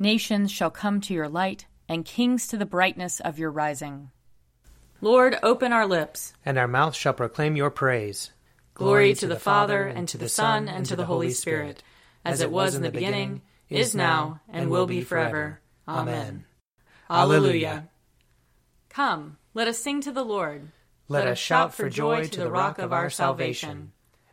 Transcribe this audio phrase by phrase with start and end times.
[0.00, 4.10] Nations shall come to your light, and kings to the brightness of your rising.
[5.00, 8.30] Lord, open our lips, and our mouth shall proclaim your praise.
[8.74, 11.82] Glory to the Father, and to the Son, and to the Holy Spirit,
[12.24, 15.60] as it was in the beginning, is now, and will be forever.
[15.88, 16.44] Amen.
[17.10, 17.88] Alleluia.
[18.88, 20.68] Come, let us sing to the Lord.
[21.08, 23.90] Let us shout for joy to the rock of our salvation.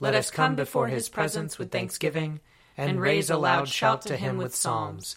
[0.00, 2.40] Let us come before his presence with thanksgiving,
[2.76, 5.16] and raise a loud shout to him with psalms.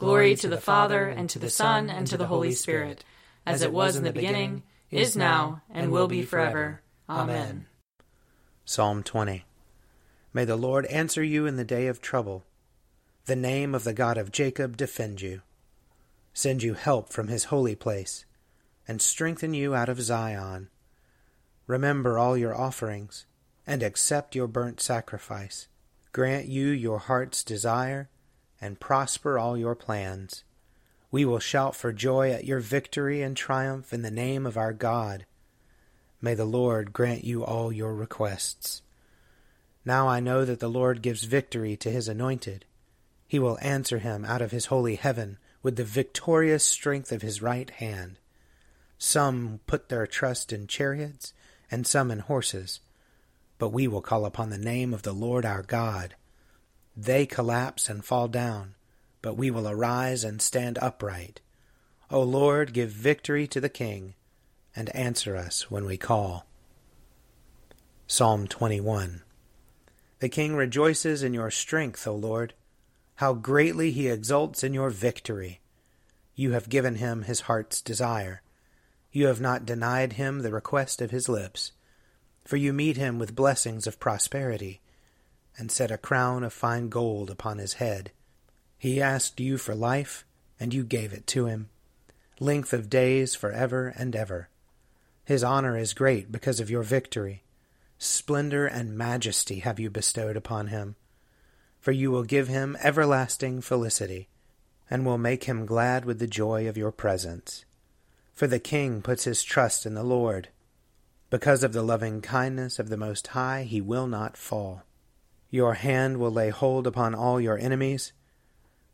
[0.00, 3.04] Glory to the Father, and to the Son, and to the Holy Spirit,
[3.44, 6.80] as it was in the beginning, is now, and will be forever.
[7.06, 7.66] Amen.
[8.64, 9.44] Psalm 20
[10.32, 12.44] May the Lord answer you in the day of trouble.
[13.26, 15.42] The name of the God of Jacob defend you.
[16.32, 18.24] Send you help from his holy place,
[18.88, 20.70] and strengthen you out of Zion.
[21.66, 23.26] Remember all your offerings,
[23.66, 25.68] and accept your burnt sacrifice.
[26.12, 28.08] Grant you your heart's desire,
[28.60, 30.44] and prosper all your plans.
[31.10, 34.72] We will shout for joy at your victory and triumph in the name of our
[34.72, 35.26] God.
[36.20, 38.82] May the Lord grant you all your requests.
[39.84, 42.64] Now I know that the Lord gives victory to his anointed.
[43.26, 47.42] He will answer him out of his holy heaven with the victorious strength of his
[47.42, 48.18] right hand.
[48.98, 51.32] Some put their trust in chariots
[51.70, 52.80] and some in horses.
[53.58, 56.14] But we will call upon the name of the Lord our God.
[57.02, 58.74] They collapse and fall down,
[59.22, 61.40] but we will arise and stand upright.
[62.10, 64.12] O Lord, give victory to the King,
[64.76, 66.44] and answer us when we call.
[68.06, 69.22] Psalm 21
[70.18, 72.52] The King rejoices in your strength, O Lord.
[73.14, 75.60] How greatly he exults in your victory!
[76.34, 78.42] You have given him his heart's desire.
[79.10, 81.72] You have not denied him the request of his lips,
[82.44, 84.82] for you meet him with blessings of prosperity,
[85.56, 88.12] and set a crown of fine gold upon his head.
[88.78, 90.24] He asked you for life,
[90.58, 91.68] and you gave it to him,
[92.38, 94.48] length of days for ever and ever.
[95.24, 97.42] His honor is great because of your victory.
[97.98, 100.96] Splendor and majesty have you bestowed upon him.
[101.78, 104.28] For you will give him everlasting felicity,
[104.90, 107.64] and will make him glad with the joy of your presence.
[108.32, 110.48] For the king puts his trust in the Lord.
[111.28, 114.82] Because of the loving kindness of the Most High, he will not fall.
[115.50, 118.12] Your hand will lay hold upon all your enemies.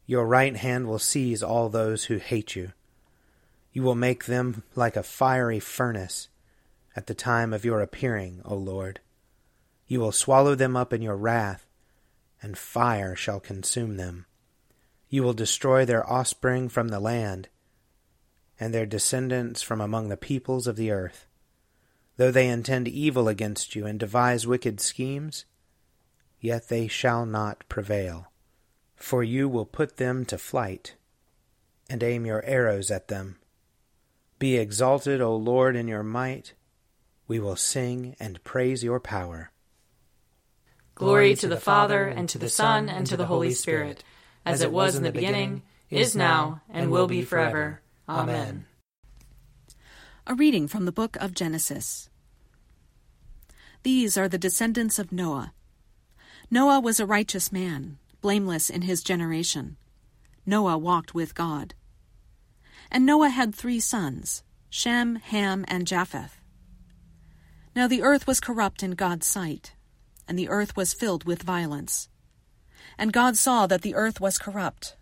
[0.07, 2.73] Your right hand will seize all those who hate you.
[3.73, 6.29] You will make them like a fiery furnace
[6.97, 9.01] at the time of your appearing, O Lord.
[9.87, 11.67] You will swallow them up in your wrath,
[12.41, 14.25] and fire shall consume them.
[15.11, 17.49] You will destroy their offspring from the land
[18.59, 21.27] and their descendants from among the peoples of the earth.
[22.17, 25.45] Though they intend evil against you and devise wicked schemes,
[26.41, 28.31] yet they shall not prevail.
[28.97, 30.95] For you will put them to flight,
[31.89, 33.37] and aim your arrows at them.
[34.39, 36.55] Be exalted, O Lord, in your might.
[37.29, 39.51] We will sing and praise your power.
[40.95, 44.03] Glory to the Father, and to the Son, and to the Holy Spirit,
[44.45, 47.81] as it was in the beginning, is now, and will be forever.
[48.09, 48.67] Amen.
[50.27, 52.09] A reading from the book of Genesis.
[53.83, 55.53] These are the descendants of Noah.
[56.51, 59.77] Noah was a righteous man, blameless in his generation.
[60.45, 61.75] Noah walked with God.
[62.91, 66.41] And Noah had three sons Shem, Ham, and Japheth.
[67.75, 69.75] Now the earth was corrupt in God's sight,
[70.29, 72.09] and the earth was filled with violence.
[72.99, 74.97] And God saw that the earth was corrupt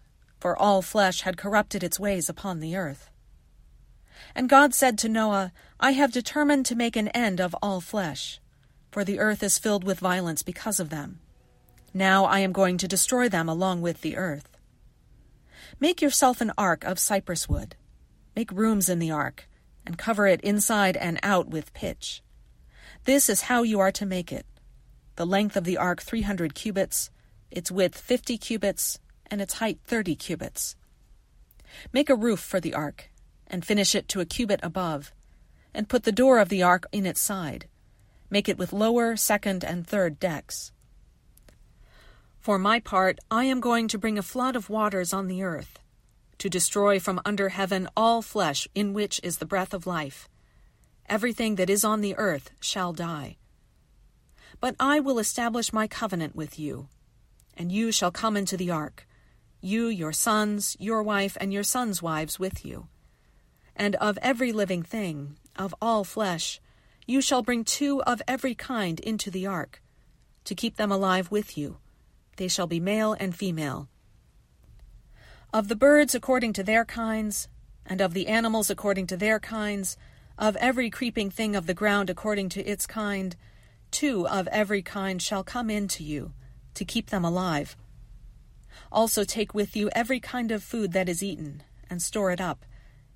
[0.44, 3.08] for all flesh had corrupted its ways upon the earth.
[4.34, 8.42] And God said to Noah, I have determined to make an end of all flesh,
[8.92, 11.20] for the earth is filled with violence because of them.
[11.96, 14.58] Now I am going to destroy them along with the earth.
[15.78, 17.76] Make yourself an ark of cypress wood.
[18.34, 19.48] Make rooms in the ark,
[19.86, 22.20] and cover it inside and out with pitch.
[23.04, 24.44] This is how you are to make it.
[25.14, 27.10] The length of the ark three hundred cubits,
[27.48, 28.98] its width fifty cubits,
[29.30, 30.74] and its height thirty cubits.
[31.92, 33.10] Make a roof for the ark,
[33.46, 35.12] and finish it to a cubit above,
[35.72, 37.68] and put the door of the ark in its side.
[38.30, 40.72] Make it with lower, second, and third decks.
[42.44, 45.78] For my part, I am going to bring a flood of waters on the earth,
[46.36, 50.28] to destroy from under heaven all flesh in which is the breath of life.
[51.08, 53.38] Everything that is on the earth shall die.
[54.60, 56.88] But I will establish my covenant with you,
[57.56, 59.08] and you shall come into the ark,
[59.62, 62.88] you, your sons, your wife, and your sons' wives with you.
[63.74, 66.60] And of every living thing, of all flesh,
[67.06, 69.82] you shall bring two of every kind into the ark,
[70.44, 71.78] to keep them alive with you.
[72.36, 73.88] They shall be male and female.
[75.52, 77.48] Of the birds according to their kinds,
[77.86, 79.96] and of the animals according to their kinds,
[80.36, 83.36] of every creeping thing of the ground according to its kind,
[83.90, 86.32] two of every kind shall come in to you,
[86.74, 87.76] to keep them alive.
[88.90, 92.64] Also take with you every kind of food that is eaten, and store it up,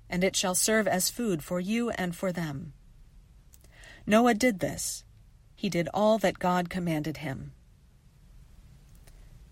[0.09, 2.73] and it shall serve as food for you and for them.
[4.07, 5.03] Noah did this.
[5.55, 7.51] He did all that God commanded him.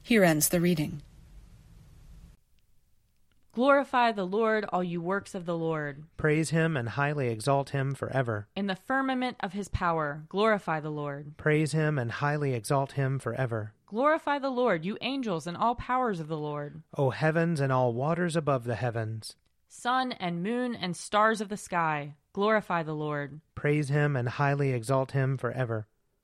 [0.08, 1.02] Here ends the reading.
[3.52, 6.06] Glorify the Lord, all you works of the Lord.
[6.16, 8.48] Praise him and highly exalt him forever.
[8.56, 11.36] In the firmament of his power, glorify the Lord.
[11.36, 13.74] Praise him and highly exalt him forever.
[13.86, 16.84] Glorify the Lord, you angels and all powers of the Lord.
[16.98, 19.36] O heavens and all waters above the heavens.
[19.68, 23.42] Sun and moon and stars of the sky, glorify the Lord.
[23.56, 25.86] Praise him and highly exalt him forever.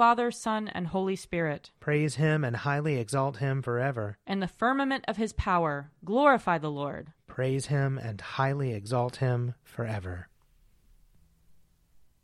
[0.00, 1.72] Father, Son, and Holy Spirit.
[1.78, 4.16] Praise him and highly exalt him forever.
[4.26, 7.12] In the firmament of his power, glorify the Lord.
[7.26, 10.30] Praise him and highly exalt him forever.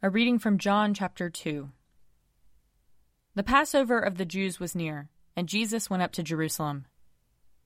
[0.02, 1.68] A reading from John chapter 2.
[3.34, 6.86] The Passover of the Jews was near, and Jesus went up to Jerusalem.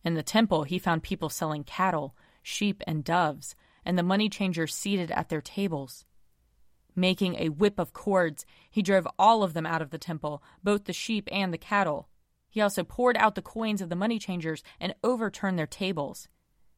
[0.02, 3.54] In the temple, he found people selling cattle, sheep, and doves,
[3.84, 6.04] and the money changers seated at their tables.
[6.96, 10.84] Making a whip of cords, he drove all of them out of the temple, both
[10.84, 12.08] the sheep and the cattle.
[12.48, 16.28] He also poured out the coins of the money changers and overturned their tables.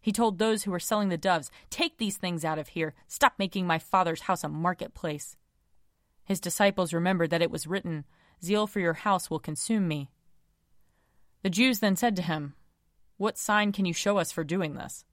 [0.01, 2.95] He told those who were selling the doves, Take these things out of here.
[3.07, 5.37] Stop making my father's house a marketplace.
[6.25, 8.05] His disciples remembered that it was written,
[8.45, 10.11] Zeal for your house will consume me.
[11.43, 12.55] The Jews then said to him,
[13.17, 15.05] What sign can you show us for doing this?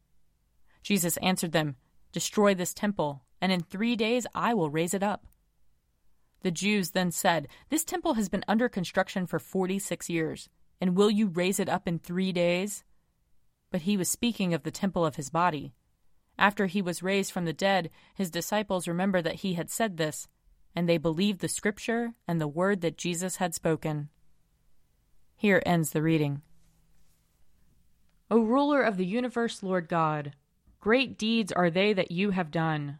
[0.83, 1.75] Jesus answered them,
[2.11, 5.25] Destroy this temple, and in three days I will raise it up.
[6.41, 10.95] The Jews then said, This temple has been under construction for forty six years, and
[10.95, 12.83] will you raise it up in three days?
[13.71, 15.73] But he was speaking of the temple of his body.
[16.37, 20.27] After he was raised from the dead, his disciples remembered that he had said this,
[20.73, 24.09] and they believed the scripture and the word that Jesus had spoken.
[25.35, 26.41] Here ends the reading.
[28.31, 30.33] O ruler of the universe, Lord God,
[30.79, 32.99] great deeds are they that you have done,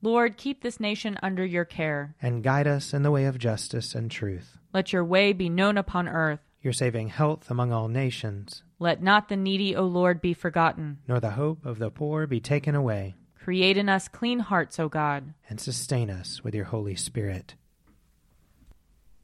[0.00, 2.14] Lord, keep this nation under your care.
[2.22, 4.56] And guide us in the way of justice and truth.
[4.72, 6.40] Let your way be known upon earth.
[6.62, 8.62] Your saving health among all nations.
[8.78, 10.98] Let not the needy, O Lord, be forgotten.
[11.08, 13.16] Nor the hope of the poor be taken away.
[13.42, 15.34] Create in us clean hearts, O God.
[15.48, 17.54] And sustain us with your Holy Spirit.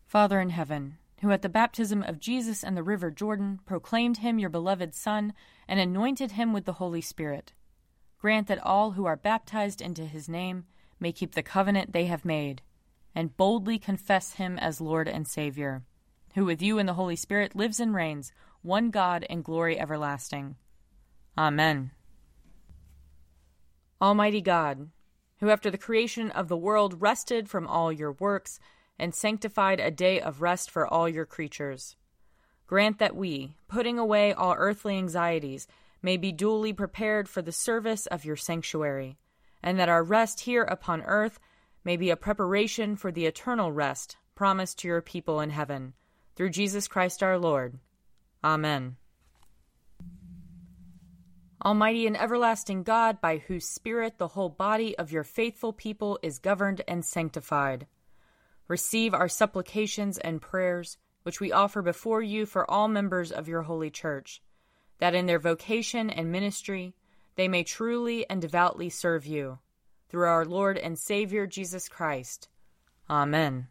[0.06, 4.38] Father in heaven, who at the baptism of Jesus in the river Jordan proclaimed him
[4.38, 5.34] your beloved Son
[5.68, 7.52] and anointed him with the Holy Spirit,
[8.24, 10.64] grant that all who are baptized into his name
[10.98, 12.62] may keep the covenant they have made,
[13.14, 15.82] and boldly confess him as Lord and Savior,
[16.34, 20.56] who with you in the Holy Spirit lives and reigns, one God in glory everlasting.
[21.36, 21.90] Amen.
[24.00, 24.88] Almighty God,
[25.40, 28.58] who after the creation of the world rested from all your works,
[28.98, 31.94] and sanctified a day of rest for all your creatures.
[32.66, 35.68] Grant that we, putting away all earthly anxieties,
[36.04, 39.16] may be duly prepared for the service of your sanctuary,
[39.62, 41.40] and that our rest here upon earth
[41.82, 45.94] may be a preparation for the eternal rest promised to your people in heaven,
[46.36, 47.78] through Jesus Christ our Lord.
[48.44, 48.96] Amen.
[51.64, 56.38] Almighty and everlasting God, by whose Spirit the whole body of your faithful people is
[56.38, 57.86] governed and sanctified
[58.68, 63.62] receive our supplications and prayers, which we offer before you for all members of your
[63.62, 64.42] holy church,
[64.98, 66.94] that in their vocation and ministry
[67.36, 69.58] they may truly and devoutly serve you.
[70.08, 72.48] Through our Lord and Savior Jesus Christ.
[73.10, 73.66] Amen.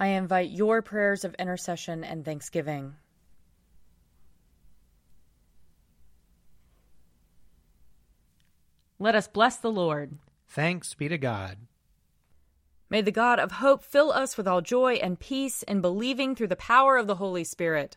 [0.00, 2.94] I invite your prayers of intercession and thanksgiving.
[8.98, 10.16] Let us bless the Lord.
[10.48, 11.58] Thanks be to God.
[12.88, 16.48] May the God of hope fill us with all joy and peace in believing through
[16.48, 17.96] the power of the Holy Spirit.